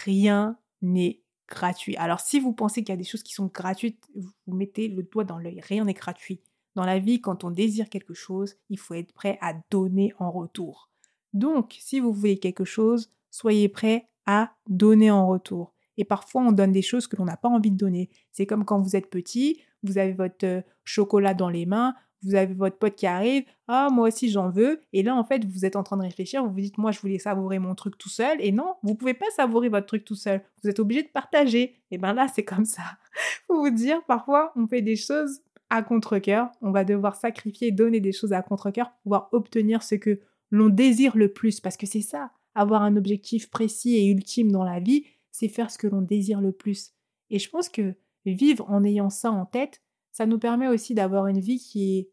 Rien 0.05 0.59
n'est 0.83 1.21
gratuit. 1.49 1.97
Alors 1.97 2.21
si 2.21 2.41
vous 2.41 2.53
pensez 2.53 2.83
qu'il 2.83 2.93
y 2.93 2.99
a 2.99 2.99
des 2.99 3.05
choses 3.05 3.23
qui 3.23 3.35
sont 3.35 3.47
gratuites, 3.47 4.03
vous 4.15 4.57
mettez 4.57 4.89
le 4.89 5.05
doigt 5.05 5.25
dans 5.25 5.39
l'œil. 5.39 5.61
Rien 5.61 5.85
n'est 5.85 5.95
gratuit. 5.95 6.41
Dans 6.75 6.85
la 6.85 6.99
vie, 6.99 7.21
quand 7.21 7.45
on 7.45 7.51
désire 7.51 7.89
quelque 7.89 8.15
chose, 8.15 8.57
il 8.71 8.79
faut 8.79 8.95
être 8.95 9.13
prêt 9.13 9.39
à 9.41 9.55
donner 9.71 10.13
en 10.19 10.33
retour. 10.33 10.91
Donc, 11.35 11.77
si 11.79 12.01
vous 12.01 12.13
voulez 12.13 12.39
quelque 12.39 12.65
chose, 12.65 13.11
soyez 13.31 13.69
prêt 13.69 14.09
à 14.27 14.55
donner 14.69 15.11
en 15.11 15.29
retour. 15.29 15.75
Et 15.97 16.05
parfois, 16.05 16.43
on 16.43 16.53
donne 16.53 16.73
des 16.73 16.83
choses 16.83 17.07
que 17.07 17.17
l'on 17.17 17.27
n'a 17.27 17.37
pas 17.37 17.49
envie 17.49 17.71
de 17.71 17.77
donner. 17.77 18.09
C'est 18.33 18.47
comme 18.47 18.65
quand 18.65 18.81
vous 18.81 18.97
êtes 18.97 19.11
petit, 19.11 19.61
vous 19.83 19.99
avez 19.99 20.13
votre 20.13 20.47
euh, 20.47 20.63
chocolat 20.85 21.35
dans 21.35 21.51
les 21.51 21.67
mains, 21.67 21.95
vous 22.25 22.35
avez 22.35 22.55
votre 22.55 22.77
pote 22.77 22.95
qui 22.95 23.07
arrive, 23.07 23.45
ah 23.69 23.89
moi 23.93 24.09
aussi 24.09 24.31
j'en 24.31 24.51
veux, 24.51 24.81
et 24.93 25.03
là 25.03 25.15
en 25.15 25.25
fait 25.25 25.45
vous 25.45 25.65
êtes 25.65 25.77
en 25.77 25.83
train 25.83 25.97
de 25.97 26.03
réfléchir, 26.03 26.45
vous 26.45 26.53
vous 26.53 26.61
dites 26.61 26.79
moi 26.79 26.91
je 26.91 27.01
voulais 27.01 27.19
savourer 27.19 27.59
mon 27.59 27.75
truc 27.75 27.99
tout 27.99 28.09
seul, 28.09 28.37
et 28.41 28.53
non, 28.53 28.75
vous 28.83 28.95
pouvez 28.95 29.15
pas 29.15 29.27
savourer 29.37 29.69
votre 29.69 29.87
truc 29.87 30.05
tout 30.05 30.15
seul, 30.15 30.43
vous 30.63 30.71
êtes 30.71 30.79
obligé 30.79 31.03
de 31.03 31.09
partager. 31.09 31.77
Et 31.91 31.99
ben 31.99 32.13
là 32.13 32.27
c'est 32.29 32.45
comme 32.45 32.65
ça. 32.65 32.83
Faut 33.47 33.61
vous 33.61 33.71
dire, 33.71 34.03
parfois 34.07 34.53
on 34.57 34.67
fait 34.67 34.83
des 34.83 34.97
choses 34.97 35.41
à 35.71 35.83
contre-coeur, 35.83 36.49
on 36.63 36.71
va 36.71 36.85
devoir 36.85 37.17
sacrifier, 37.17 37.73
donner 37.73 38.01
des 38.01 38.13
choses 38.13 38.33
à 38.33 38.43
contre-coeur 38.43 38.91
pour 38.91 39.01
pouvoir 39.03 39.29
obtenir 39.33 39.83
ce 39.83 39.95
que 39.95 40.21
l'on 40.51 40.69
désire 40.69 41.17
le 41.17 41.33
plus, 41.33 41.61
parce 41.61 41.77
que 41.77 41.87
c'est 41.87 42.01
ça, 42.01 42.31
avoir 42.55 42.83
un 42.83 42.97
objectif 42.97 43.51
précis 43.51 43.97
et 43.97 44.07
ultime 44.07 44.53
dans 44.53 44.65
la 44.65 44.79
vie, 44.79 45.05
c'est 45.31 45.49
faire 45.49 45.71
ce 45.71 45.79
que 45.79 45.89
l'on 45.89 46.01
désire 46.01 46.41
le 46.41 46.53
plus. 46.53 46.93
Et 47.31 47.39
je 47.39 47.51
pense 47.51 47.69
que 47.69 47.95
vivre 48.25 48.71
en 48.71 48.85
ayant 48.85 49.11
ça 49.11 49.31
en 49.33 49.47
tête, 49.47 49.83
ça 50.13 50.27
nous 50.27 50.39
permet 50.39 50.69
aussi 50.69 50.95
d'avoir 50.95 51.27
une 51.27 51.41
vie 51.41 51.59
qui 51.59 51.99
est 51.99 52.11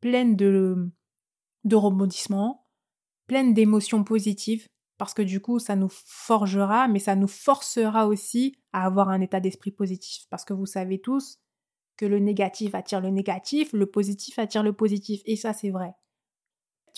pleine 0.00 0.36
de, 0.36 0.90
de 1.64 1.76
rebondissements, 1.76 2.66
pleine 3.26 3.54
d'émotions 3.54 4.04
positives, 4.04 4.66
parce 4.98 5.14
que 5.14 5.22
du 5.22 5.40
coup, 5.40 5.58
ça 5.58 5.76
nous 5.76 5.88
forgera, 5.88 6.86
mais 6.86 6.98
ça 6.98 7.16
nous 7.16 7.28
forcera 7.28 8.06
aussi 8.06 8.58
à 8.72 8.84
avoir 8.84 9.08
un 9.08 9.22
état 9.22 9.40
d'esprit 9.40 9.70
positif. 9.70 10.26
Parce 10.28 10.44
que 10.44 10.52
vous 10.52 10.66
savez 10.66 11.00
tous 11.00 11.38
que 11.96 12.04
le 12.04 12.18
négatif 12.18 12.74
attire 12.74 13.00
le 13.00 13.08
négatif, 13.08 13.72
le 13.72 13.86
positif 13.86 14.38
attire 14.38 14.62
le 14.62 14.74
positif. 14.74 15.22
Et 15.24 15.36
ça, 15.36 15.54
c'est 15.54 15.70
vrai. 15.70 15.92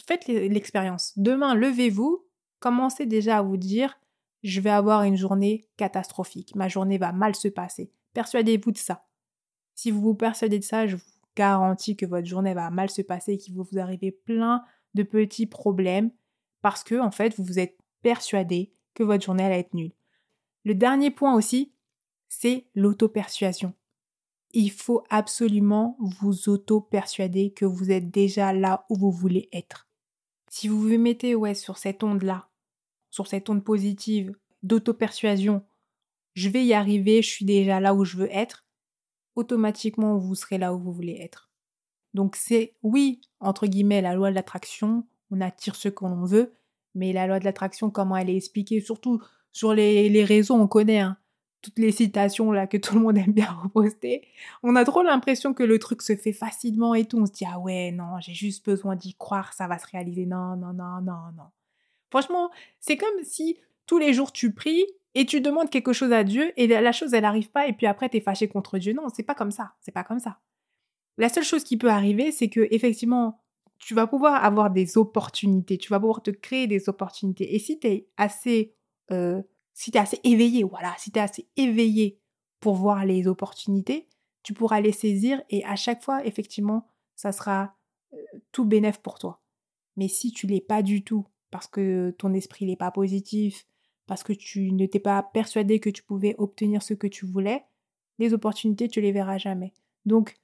Faites 0.07 0.27
l'expérience. 0.27 1.13
Demain, 1.17 1.55
levez-vous, 1.55 2.27
commencez 2.59 3.07
déjà 3.07 3.39
à 3.39 3.43
vous 3.43 3.57
dire, 3.57 3.99
je 4.43 4.61
vais 4.61 4.71
avoir 4.71 5.03
une 5.03 5.17
journée 5.17 5.69
catastrophique, 5.77 6.57
ma 6.57 6.69
journée 6.69 6.99
va 6.99 7.13
mal 7.13 7.35
se 7.35 7.49
passer. 7.49 7.93
Persuadez-vous 8.15 8.73
de 8.73 8.79
ça. 8.79 9.07
Si 9.75 9.91
vous 9.91 10.01
vous 10.01 10.15
persuadez 10.15 10.59
de 10.59 10.65
ça, 10.65 10.87
je 10.87 10.97
vous 10.97 11.12
garantis 11.37 11.97
que 11.97 12.07
votre 12.07 12.27
journée 12.27 12.55
va 12.55 12.71
mal 12.71 12.91
se 12.91 13.03
passer 13.03 13.33
et 13.33 13.39
qu'il 13.39 13.55
va 13.55 13.63
vous 13.63 13.79
arriver 13.79 14.13
plein 14.13 14.63
de 14.95 15.03
petits 15.03 15.47
problèmes 15.47 16.11
parce 16.61 16.85
que, 16.85 17.01
en 17.01 17.11
fait, 17.11 17.37
vous 17.37 17.45
vous 17.45 17.59
êtes 17.59 17.77
persuadé 18.03 18.73
que 18.95 19.03
votre 19.03 19.25
journée 19.25 19.45
allait 19.45 19.61
être 19.61 19.75
nulle. 19.75 19.93
Le 20.65 20.75
dernier 20.75 21.11
point 21.11 21.35
aussi, 21.35 21.73
c'est 22.29 22.67
l'auto-persuasion. 22.75 23.75
Il 24.53 24.71
faut 24.71 25.03
absolument 25.11 25.97
vous 25.99 26.49
auto-persuader 26.49 27.53
que 27.53 27.65
vous 27.65 27.91
êtes 27.91 28.11
déjà 28.11 28.53
là 28.53 28.85
où 28.91 28.97
vous 28.97 29.11
voulez 29.11 29.49
être. 29.53 29.89
Si 30.51 30.69
vous 30.69 30.81
vous 30.81 30.99
mettez 30.99 31.35
ouais, 31.35 31.55
sur 31.55 31.79
cette 31.79 32.05
onde-là, 32.05 32.51
sur 33.11 33.27
cette 33.27 33.49
onde 33.49 33.65
positive 33.65 34.35
d'auto-persuasion, 34.63 35.65
je 36.35 36.49
vais 36.49 36.65
y 36.65 36.75
arriver, 36.75 37.23
je 37.23 37.29
suis 37.29 37.45
déjà 37.45 37.81
là 37.81 37.95
où 37.95 38.05
je 38.05 38.17
veux 38.17 38.31
être, 38.31 38.65
automatiquement 39.35 40.17
vous 40.17 40.35
serez 40.35 40.59
là 40.59 40.75
où 40.75 40.79
vous 40.79 40.93
voulez 40.93 41.19
être. 41.21 41.51
Donc 42.15 42.37
c'est 42.37 42.75
oui, 42.83 43.21
entre 43.41 43.67
guillemets, 43.67 44.03
la 44.03 44.15
loi 44.15 44.31
de 44.31 44.35
l'attraction, 44.35 45.05
on 45.31 45.41
attire 45.41 45.77
ce 45.77 45.89
que 45.89 46.05
l'on 46.05 46.25
veut, 46.25 46.53
mais 46.95 47.13
la 47.13 47.27
loi 47.27 47.39
de 47.39 47.45
l'attraction, 47.45 47.91
comment 47.91 48.17
elle 48.17 48.31
est 48.31 48.37
expliquée, 48.37 48.81
surtout 48.81 49.23
sur 49.53 49.75
les, 49.75 50.09
les 50.09 50.25
réseaux, 50.25 50.55
on 50.55 50.67
connaît 50.67 51.01
hein, 51.01 51.17
toutes 51.63 51.79
les 51.79 51.93
citations 51.93 52.53
là 52.53 52.67
que 52.67 52.77
tout 52.79 52.95
le 52.95 53.01
monde 53.01 53.17
aime 53.17 53.33
bien 53.33 53.51
reposter. 53.51 54.27
On 54.63 54.77
a 54.77 54.85
trop 54.85 55.03
l'impression 55.03 55.55
que 55.55 55.63
le 55.63 55.79
truc 55.79 56.03
se 56.03 56.17
fait 56.17 56.33
facilement 56.33 56.95
et 56.95 57.07
tout. 57.07 57.19
On 57.19 57.27
se 57.27 57.33
dit 57.33 57.47
ah 57.51 57.59
ouais 57.59 57.93
non, 57.93 58.21
j'ai 58.21 58.35
juste 58.35 58.67
besoin 58.67 58.97
d'y 58.97 59.15
croire, 59.15 59.55
ça 59.55 59.67
va 59.67 59.79
se 59.79 59.87
réaliser. 59.87 60.27
Non 60.27 60.57
non 60.57 60.73
non 60.73 61.01
non 61.01 61.33
non. 61.37 61.45
Franchement, 62.11 62.51
c'est 62.79 62.99
comme 62.99 63.23
si 63.23 63.57
tous 63.87 63.99
les 63.99 64.13
jours 64.13 64.33
tu 64.33 64.53
pries 64.53 64.85
et 65.15 65.27
tu 65.27 65.41
demandes 65.41 65.71
quelque 65.71 65.93
chose 65.93 66.13
à 66.13 66.25
Dieu 66.25 66.53
et 66.57 66.67
la 66.67 66.93
chose 66.93 67.13
elle 67.13 67.23
n'arrive 67.23 67.51
pas 67.51 67.67
et 67.67 67.73
puis 67.73 67.87
après 67.87 68.09
tu 68.09 68.17
es 68.17 68.21
fâché 68.21 68.49
contre 68.49 68.79
Dieu. 68.79 68.93
Non, 68.93 69.09
c'est 69.15 69.23
pas 69.23 69.35
comme 69.35 69.51
ça. 69.51 69.75
C'est 69.81 69.93
pas 69.93 70.05
comme 70.05 70.19
ça. 70.19 70.39
La 71.19 71.29
seule 71.29 71.45
chose 71.45 71.65
qui 71.65 71.77
peut 71.77 71.91
arriver, 71.91 72.33
c'est 72.33 72.49
que 72.49 72.67
effectivement, 72.71 73.43
tu 73.79 73.95
vas 73.95 74.07
pouvoir 74.07 74.45
avoir 74.45 74.71
des 74.71 74.97
opportunités, 74.97 75.77
tu 75.77 75.91
vas 75.91 76.01
pouvoir 76.01 76.23
te 76.23 76.31
créer 76.31 76.67
des 76.67 76.89
opportunités. 76.89 77.55
Et 77.55 77.59
si 77.59 77.79
tu 77.79 77.89
es 77.89 78.09
assez, 78.17 78.75
euh, 79.11 79.43
si 79.75 79.97
assez 79.99 80.21
éveillé, 80.25 80.63
voilà, 80.63 80.95
si 80.99 81.13
assez 81.19 81.49
éveillé 81.57 82.19
pour 82.61 82.77
voir 82.77 83.05
les 83.05 83.27
opportunités, 83.27 84.09
tu 84.43 84.55
pourras 84.55 84.81
les 84.81 84.93
saisir 84.93 85.43
et 85.51 85.65
à 85.65 85.77
chaque 85.77 86.03
fois, 86.03 86.25
effectivement, 86.25 86.87
ça 87.17 87.33
sera 87.33 87.75
euh, 88.15 88.17
tout 88.53 88.65
bénéf 88.65 88.99
pour 88.99 89.19
toi. 89.19 89.43
Mais 89.97 90.09
si 90.09 90.33
tu 90.33 90.47
l'es 90.47 90.61
pas 90.61 90.83
du 90.83 91.05
tout, 91.05 91.27
parce 91.51 91.67
que 91.67 92.15
ton 92.19 92.33
esprit 92.33 92.65
n'est 92.65 92.77
pas 92.77 92.91
positif, 92.91 93.67
parce 94.07 94.23
que 94.23 94.33
tu 94.33 94.73
ne 94.73 94.87
t'es 94.87 94.99
pas 94.99 95.23
persuadé 95.23 95.81
que 95.81 95.91
tu 95.91 96.03
pouvais 96.03 96.35
obtenir 96.39 96.83
ce 96.83 96.95
que 96.95 97.07
tu 97.07 97.27
voulais, 97.27 97.65
les 98.19 98.35
opportunités, 98.35 98.89
tu 98.89 99.01
les 99.01 99.13
verras 99.13 99.39
jamais. 99.39 99.73
Donc, 100.05 100.37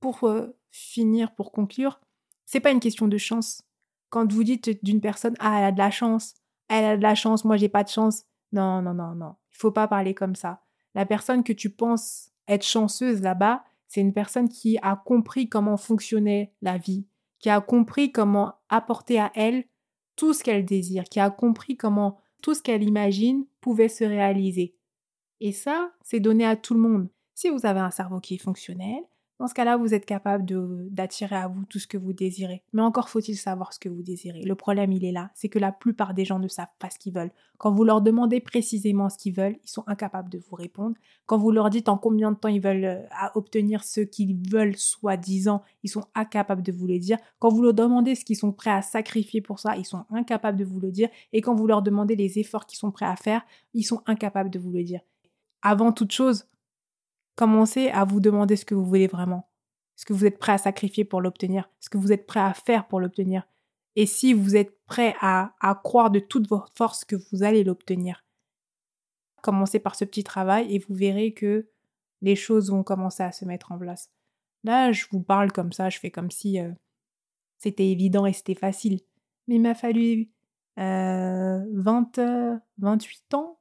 pour 0.00 0.24
euh, 0.24 0.56
finir, 0.70 1.34
pour 1.34 1.52
conclure, 1.52 2.00
c'est 2.46 2.60
pas 2.60 2.70
une 2.70 2.80
question 2.80 3.08
de 3.08 3.18
chance. 3.18 3.62
Quand 4.08 4.32
vous 4.32 4.44
dites 4.44 4.84
d'une 4.84 5.00
personne, 5.00 5.34
ah, 5.38 5.58
elle 5.58 5.64
a 5.64 5.72
de 5.72 5.78
la 5.78 5.90
chance, 5.90 6.34
elle 6.68 6.84
a 6.84 6.96
de 6.96 7.02
la 7.02 7.14
chance, 7.14 7.44
moi 7.44 7.56
j'ai 7.56 7.68
pas 7.68 7.84
de 7.84 7.88
chance. 7.88 8.24
Non, 8.52 8.82
non, 8.82 8.94
non, 8.94 9.14
non. 9.14 9.36
Il 9.52 9.58
faut 9.58 9.70
pas 9.70 9.86
parler 9.86 10.14
comme 10.14 10.34
ça. 10.34 10.62
La 10.94 11.06
personne 11.06 11.44
que 11.44 11.52
tu 11.52 11.70
penses 11.70 12.30
être 12.48 12.64
chanceuse 12.64 13.20
là-bas, 13.22 13.64
c'est 13.86 14.00
une 14.00 14.12
personne 14.12 14.48
qui 14.48 14.78
a 14.82 14.96
compris 14.96 15.48
comment 15.48 15.76
fonctionnait 15.76 16.52
la 16.62 16.78
vie, 16.78 17.06
qui 17.38 17.50
a 17.50 17.60
compris 17.60 18.12
comment 18.12 18.54
apporter 18.68 19.20
à 19.20 19.30
elle 19.34 19.64
tout 20.16 20.32
ce 20.32 20.42
qu'elle 20.42 20.64
désire, 20.64 21.04
qui 21.04 21.20
a 21.20 21.30
compris 21.30 21.76
comment 21.76 22.18
tout 22.40 22.54
ce 22.54 22.62
qu'elle 22.62 22.82
imagine 22.82 23.46
pouvait 23.60 23.88
se 23.88 24.04
réaliser. 24.04 24.74
Et 25.40 25.52
ça, 25.52 25.92
c'est 26.02 26.20
donné 26.20 26.44
à 26.44 26.56
tout 26.56 26.74
le 26.74 26.80
monde. 26.80 27.08
Si 27.34 27.48
vous 27.48 27.64
avez 27.64 27.80
un 27.80 27.90
cerveau 27.90 28.20
qui 28.20 28.34
est 28.34 28.42
fonctionnel, 28.42 29.02
dans 29.40 29.46
ce 29.46 29.54
cas-là, 29.54 29.78
vous 29.78 29.94
êtes 29.94 30.04
capable 30.04 30.44
d'attirer 30.90 31.34
à 31.34 31.48
vous 31.48 31.64
tout 31.64 31.78
ce 31.78 31.86
que 31.86 31.96
vous 31.96 32.12
désirez. 32.12 32.62
Mais 32.74 32.82
encore 32.82 33.08
faut-il 33.08 33.36
savoir 33.36 33.72
ce 33.72 33.78
que 33.78 33.88
vous 33.88 34.02
désirez. 34.02 34.42
Le 34.42 34.54
problème, 34.54 34.92
il 34.92 35.02
est 35.02 35.12
là, 35.12 35.30
c'est 35.34 35.48
que 35.48 35.58
la 35.58 35.72
plupart 35.72 36.12
des 36.12 36.26
gens 36.26 36.38
ne 36.38 36.46
savent 36.46 36.66
pas 36.78 36.90
ce 36.90 36.98
qu'ils 36.98 37.14
veulent. 37.14 37.30
Quand 37.56 37.72
vous 37.72 37.82
leur 37.82 38.02
demandez 38.02 38.40
précisément 38.40 39.08
ce 39.08 39.16
qu'ils 39.16 39.32
veulent, 39.32 39.56
ils 39.64 39.70
sont 39.70 39.82
incapables 39.86 40.28
de 40.28 40.36
vous 40.36 40.56
répondre. 40.56 40.94
Quand 41.24 41.38
vous 41.38 41.52
leur 41.52 41.70
dites 41.70 41.88
en 41.88 41.96
combien 41.96 42.32
de 42.32 42.36
temps 42.36 42.50
ils 42.50 42.60
veulent 42.60 42.84
euh, 42.84 43.28
obtenir 43.34 43.82
ce 43.82 44.02
qu'ils 44.02 44.36
veulent, 44.50 44.76
soi-disant, 44.76 45.62
ils 45.84 45.90
sont 45.90 46.04
incapables 46.14 46.62
de 46.62 46.72
vous 46.72 46.86
le 46.86 46.98
dire. 46.98 47.16
Quand 47.38 47.48
vous 47.48 47.62
leur 47.62 47.72
demandez 47.72 48.16
ce 48.16 48.26
qu'ils 48.26 48.36
sont 48.36 48.52
prêts 48.52 48.70
à 48.70 48.82
sacrifier 48.82 49.40
pour 49.40 49.58
ça, 49.58 49.74
ils 49.78 49.86
sont 49.86 50.04
incapables 50.10 50.58
de 50.58 50.66
vous 50.66 50.80
le 50.80 50.90
dire. 50.90 51.08
Et 51.32 51.40
quand 51.40 51.54
vous 51.54 51.66
leur 51.66 51.80
demandez 51.80 52.14
les 52.14 52.38
efforts 52.38 52.66
qu'ils 52.66 52.78
sont 52.78 52.90
prêts 52.90 53.06
à 53.06 53.16
faire, 53.16 53.40
ils 53.72 53.84
sont 53.84 54.02
incapables 54.04 54.50
de 54.50 54.58
vous 54.58 54.70
le 54.70 54.84
dire. 54.84 55.00
Avant 55.62 55.92
toute 55.92 56.12
chose, 56.12 56.44
Commencez 57.36 57.88
à 57.88 58.04
vous 58.04 58.20
demander 58.20 58.56
ce 58.56 58.64
que 58.64 58.74
vous 58.74 58.84
voulez 58.84 59.06
vraiment. 59.06 59.48
Ce 59.96 60.04
que 60.04 60.12
vous 60.12 60.26
êtes 60.26 60.38
prêt 60.38 60.52
à 60.52 60.58
sacrifier 60.58 61.04
pour 61.04 61.20
l'obtenir? 61.20 61.70
Ce 61.80 61.90
que 61.90 61.98
vous 61.98 62.12
êtes 62.12 62.26
prêt 62.26 62.40
à 62.40 62.54
faire 62.54 62.88
pour 62.88 63.00
l'obtenir? 63.00 63.46
Et 63.96 64.06
si 64.06 64.32
vous 64.32 64.56
êtes 64.56 64.80
prêt 64.86 65.14
à, 65.20 65.54
à 65.60 65.74
croire 65.74 66.10
de 66.10 66.18
toute 66.18 66.48
votre 66.48 66.72
force 66.74 67.04
que 67.04 67.16
vous 67.16 67.42
allez 67.42 67.64
l'obtenir. 67.64 68.24
Commencez 69.42 69.78
par 69.78 69.94
ce 69.94 70.04
petit 70.04 70.24
travail 70.24 70.74
et 70.74 70.78
vous 70.80 70.94
verrez 70.94 71.32
que 71.32 71.68
les 72.20 72.36
choses 72.36 72.70
vont 72.70 72.82
commencer 72.82 73.22
à 73.22 73.32
se 73.32 73.44
mettre 73.44 73.72
en 73.72 73.78
place. 73.78 74.10
Là, 74.64 74.92
je 74.92 75.06
vous 75.10 75.22
parle 75.22 75.52
comme 75.52 75.72
ça, 75.72 75.88
je 75.88 75.98
fais 75.98 76.10
comme 76.10 76.30
si 76.30 76.60
euh, 76.60 76.72
c'était 77.56 77.88
évident 77.88 78.26
et 78.26 78.32
c'était 78.32 78.54
facile. 78.54 79.00
Mais 79.46 79.54
il 79.54 79.62
m'a 79.62 79.74
fallu 79.74 80.28
euh, 80.78 81.64
20, 81.72 82.60
28 82.78 83.34
ans, 83.34 83.60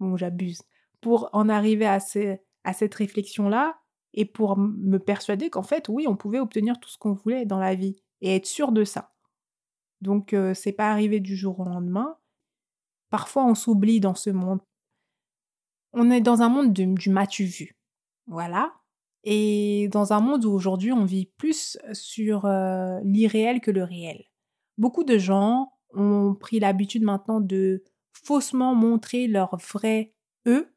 bon 0.00 0.16
j'abuse, 0.16 0.62
pour 1.00 1.28
en 1.32 1.48
arriver 1.48 1.86
à, 1.86 2.00
ce, 2.00 2.38
à 2.64 2.72
cette 2.72 2.94
réflexion-là 2.94 3.78
et 4.14 4.24
pour 4.24 4.56
me 4.58 4.98
persuader 4.98 5.50
qu'en 5.50 5.62
fait, 5.62 5.88
oui, 5.88 6.06
on 6.06 6.16
pouvait 6.16 6.40
obtenir 6.40 6.78
tout 6.78 6.88
ce 6.88 6.98
qu'on 6.98 7.14
voulait 7.14 7.46
dans 7.46 7.58
la 7.58 7.74
vie 7.74 8.02
et 8.20 8.36
être 8.36 8.46
sûr 8.46 8.72
de 8.72 8.84
ça. 8.84 9.10
Donc, 10.00 10.32
euh, 10.32 10.52
c'est 10.54 10.72
pas 10.72 10.90
arrivé 10.90 11.20
du 11.20 11.36
jour 11.36 11.60
au 11.60 11.64
lendemain. 11.64 12.16
Parfois, 13.10 13.44
on 13.44 13.54
s'oublie 13.54 14.00
dans 14.00 14.14
ce 14.14 14.30
monde. 14.30 14.60
On 15.92 16.10
est 16.10 16.20
dans 16.20 16.42
un 16.42 16.48
monde 16.48 16.72
du 16.72 17.10
matu 17.10 17.44
vu. 17.44 17.76
Voilà. 18.26 18.74
Et 19.24 19.88
dans 19.92 20.12
un 20.12 20.20
monde 20.20 20.44
où 20.44 20.50
aujourd'hui, 20.50 20.92
on 20.92 21.04
vit 21.04 21.26
plus 21.26 21.78
sur 21.92 22.44
euh, 22.46 22.98
l'irréel 23.04 23.60
que 23.60 23.70
le 23.70 23.84
réel. 23.84 24.24
Beaucoup 24.78 25.04
de 25.04 25.18
gens 25.18 25.72
ont 25.94 26.34
pris 26.34 26.58
l'habitude 26.58 27.02
maintenant 27.02 27.40
de 27.40 27.84
faussement 28.12 28.74
montrer 28.74 29.26
leur 29.28 29.56
vrai 29.56 30.14
eux 30.46 30.74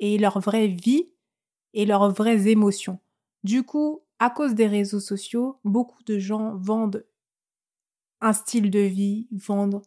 et 0.00 0.18
leur 0.18 0.40
vraie 0.40 0.68
vie 0.68 1.12
et 1.74 1.86
leurs 1.86 2.10
vraies 2.10 2.48
émotions. 2.48 2.98
Du 3.44 3.62
coup, 3.62 4.02
à 4.18 4.30
cause 4.30 4.54
des 4.54 4.66
réseaux 4.66 5.00
sociaux, 5.00 5.58
beaucoup 5.64 6.02
de 6.04 6.18
gens 6.18 6.56
vendent 6.56 7.06
un 8.20 8.32
style 8.32 8.70
de 8.70 8.80
vie, 8.80 9.28
vendent 9.30 9.82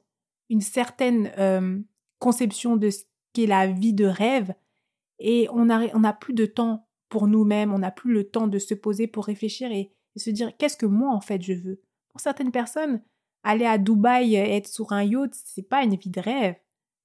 une 0.50 0.62
certaine 0.62 1.32
euh, 1.38 1.80
conception 2.20 2.78
de 2.78 2.90
ce 2.90 3.04
qu'est 3.34 3.48
la 3.48 3.68
vie 3.68 3.94
de 3.94 4.06
rêve, 4.06 4.54
et 5.20 5.48
on 5.52 5.66
n'a 5.66 5.82
on 5.94 6.04
a 6.04 6.14
plus 6.14 6.34
de 6.34 6.46
temps 6.46 6.88
pour 7.10 7.28
nous-mêmes, 7.28 7.74
on 7.74 7.80
n'a 7.80 7.92
plus 7.92 8.14
le 8.14 8.30
temps 8.30 8.48
de 8.48 8.60
se 8.60 8.74
poser 8.74 9.08
pour 9.08 9.26
réfléchir 9.26 9.72
et, 9.72 9.92
et 10.16 10.20
se 10.20 10.30
dire 10.30 10.56
qu'est-ce 10.58 10.78
que 10.78 10.86
moi 10.86 11.12
en 11.12 11.22
fait 11.22 11.42
je 11.42 11.54
veux. 11.54 11.82
Pour 12.10 12.22
certaines 12.22 12.52
personnes, 12.52 13.02
aller 13.44 13.66
à 13.66 13.78
Dubaï 13.78 14.36
et 14.36 14.56
être 14.56 14.68
sur 14.68 14.92
un 14.94 15.04
yacht, 15.04 15.34
c'est 15.34 15.68
pas 15.68 15.84
une 15.84 15.96
vie 15.96 16.10
de 16.10 16.22
rêve. 16.22 16.56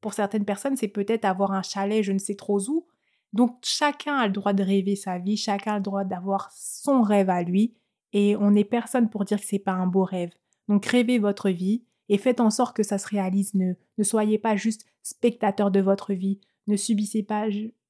Pour 0.00 0.14
certaines 0.14 0.44
personnes, 0.44 0.76
c'est 0.76 0.88
peut-être 0.88 1.24
avoir 1.24 1.52
un 1.52 1.62
chalet 1.62 2.02
je 2.02 2.12
ne 2.12 2.18
sais 2.18 2.34
trop 2.34 2.60
où, 2.68 2.86
donc 3.34 3.58
chacun 3.62 4.16
a 4.16 4.26
le 4.26 4.32
droit 4.32 4.52
de 4.52 4.62
rêver 4.62 4.96
sa 4.96 5.18
vie, 5.18 5.36
chacun 5.36 5.74
a 5.74 5.76
le 5.78 5.82
droit 5.82 6.04
d'avoir 6.04 6.50
son 6.52 7.02
rêve 7.02 7.28
à 7.28 7.42
lui 7.42 7.74
et 8.12 8.36
on 8.36 8.52
n'est 8.52 8.64
personne 8.64 9.10
pour 9.10 9.24
dire 9.24 9.40
que 9.40 9.46
c'est 9.46 9.58
pas 9.58 9.72
un 9.72 9.88
beau 9.88 10.04
rêve. 10.04 10.30
Donc 10.68 10.86
rêvez 10.86 11.18
votre 11.18 11.50
vie 11.50 11.84
et 12.08 12.16
faites 12.16 12.40
en 12.40 12.50
sorte 12.50 12.76
que 12.76 12.84
ça 12.84 12.96
se 12.96 13.08
réalise. 13.08 13.52
Ne, 13.54 13.74
soyez 14.02 14.38
pas 14.38 14.54
juste 14.54 14.86
spectateur 15.02 15.72
de 15.72 15.80
votre 15.80 16.14
vie. 16.14 16.40
Ne 16.68 16.76
subissez 16.76 17.24
pas 17.24 17.48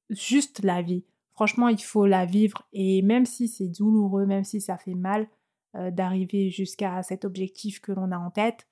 juste 0.09 0.63
la 0.63 0.81
vie. 0.81 1.05
Franchement, 1.33 1.67
il 1.67 1.81
faut 1.81 2.07
la 2.07 2.25
vivre 2.25 2.67
et 2.73 3.03
même 3.03 3.27
si 3.27 3.47
c'est 3.47 3.67
douloureux, 3.67 4.25
même 4.25 4.43
si 4.43 4.61
ça 4.61 4.77
fait 4.79 4.95
mal 4.95 5.27
euh, 5.75 5.91
d'arriver 5.91 6.49
jusqu'à 6.49 7.03
cet 7.03 7.23
objectif 7.23 7.81
que 7.81 7.91
l'on 7.91 8.11
a 8.11 8.17
en 8.17 8.31
tête, 8.31 8.67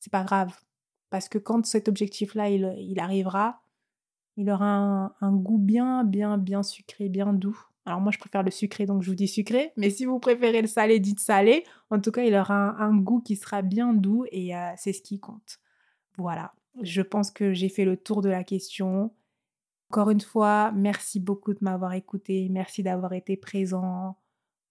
c'est 0.00 0.12
pas 0.12 0.24
grave. 0.24 0.58
Parce 1.10 1.28
que 1.28 1.38
quand 1.38 1.64
cet 1.64 1.88
objectif-là, 1.88 2.50
il, 2.50 2.98
arrivera, 2.98 3.62
il 4.36 4.50
aura 4.50 5.14
un, 5.20 5.32
goût 5.32 5.58
bien, 5.58 6.04
bien, 6.04 6.38
bien 6.38 6.62
sucré, 6.62 7.08
bien 7.08 7.32
doux. 7.32 7.58
Alors 7.84 8.00
moi, 8.00 8.10
je 8.12 8.18
préfère 8.18 8.42
le 8.42 8.50
sucré, 8.50 8.84
donc 8.84 9.02
je 9.02 9.10
vous 9.10 9.16
dis 9.16 9.28
sucré. 9.28 9.72
Mais 9.76 9.90
si 9.90 10.04
vous 10.04 10.18
préférez 10.18 10.60
le 10.60 10.66
salé, 10.66 10.98
dites 10.98 11.20
salé. 11.20 11.64
En 11.90 12.00
tout 12.00 12.10
cas, 12.10 12.24
il 12.24 12.34
aura 12.34 12.82
un, 12.82 12.96
goût 12.96 13.20
qui 13.20 13.36
sera 13.36 13.62
bien 13.62 13.94
doux 13.94 14.24
et 14.32 14.56
euh, 14.56 14.70
c'est 14.76 14.92
ce 14.92 15.02
qui 15.02 15.20
compte. 15.20 15.58
Voilà. 16.18 16.52
Je 16.82 17.02
pense 17.02 17.30
que 17.30 17.54
j'ai 17.54 17.68
fait 17.68 17.84
le 17.84 17.96
tour 17.96 18.22
de 18.22 18.28
la 18.28 18.44
question. 18.44 19.12
Encore 19.90 20.10
une 20.10 20.20
fois, 20.20 20.72
merci 20.72 21.20
beaucoup 21.20 21.54
de 21.54 21.60
m'avoir 21.62 21.94
écouté. 21.94 22.48
Merci 22.50 22.82
d'avoir 22.82 23.12
été 23.12 23.36
présent 23.36 24.16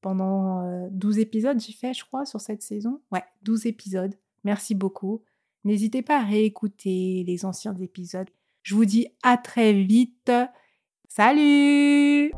pendant 0.05 0.89
12 0.91 1.17
euh, 1.17 1.22
épisodes, 1.22 1.60
j'ai 1.60 1.74
fait, 1.74 1.91
je 1.95 2.05
crois, 2.05 2.27
sur 2.27 2.39
cette 2.39 2.62
saison. 2.62 3.01
Ouais, 3.12 3.24
12 3.41 3.65
épisodes. 3.65 4.13
Merci 4.43 4.75
beaucoup. 4.75 5.24
N'hésitez 5.63 6.03
pas 6.03 6.19
à 6.19 6.24
réécouter 6.24 7.24
les 7.25 7.43
anciens 7.43 7.75
épisodes. 7.77 8.29
Je 8.65 8.74
vous 8.74 8.86
dis 8.86 9.07
à 9.22 9.38
très 9.38 9.74
vite. 9.74 10.31
Salut 11.07 12.31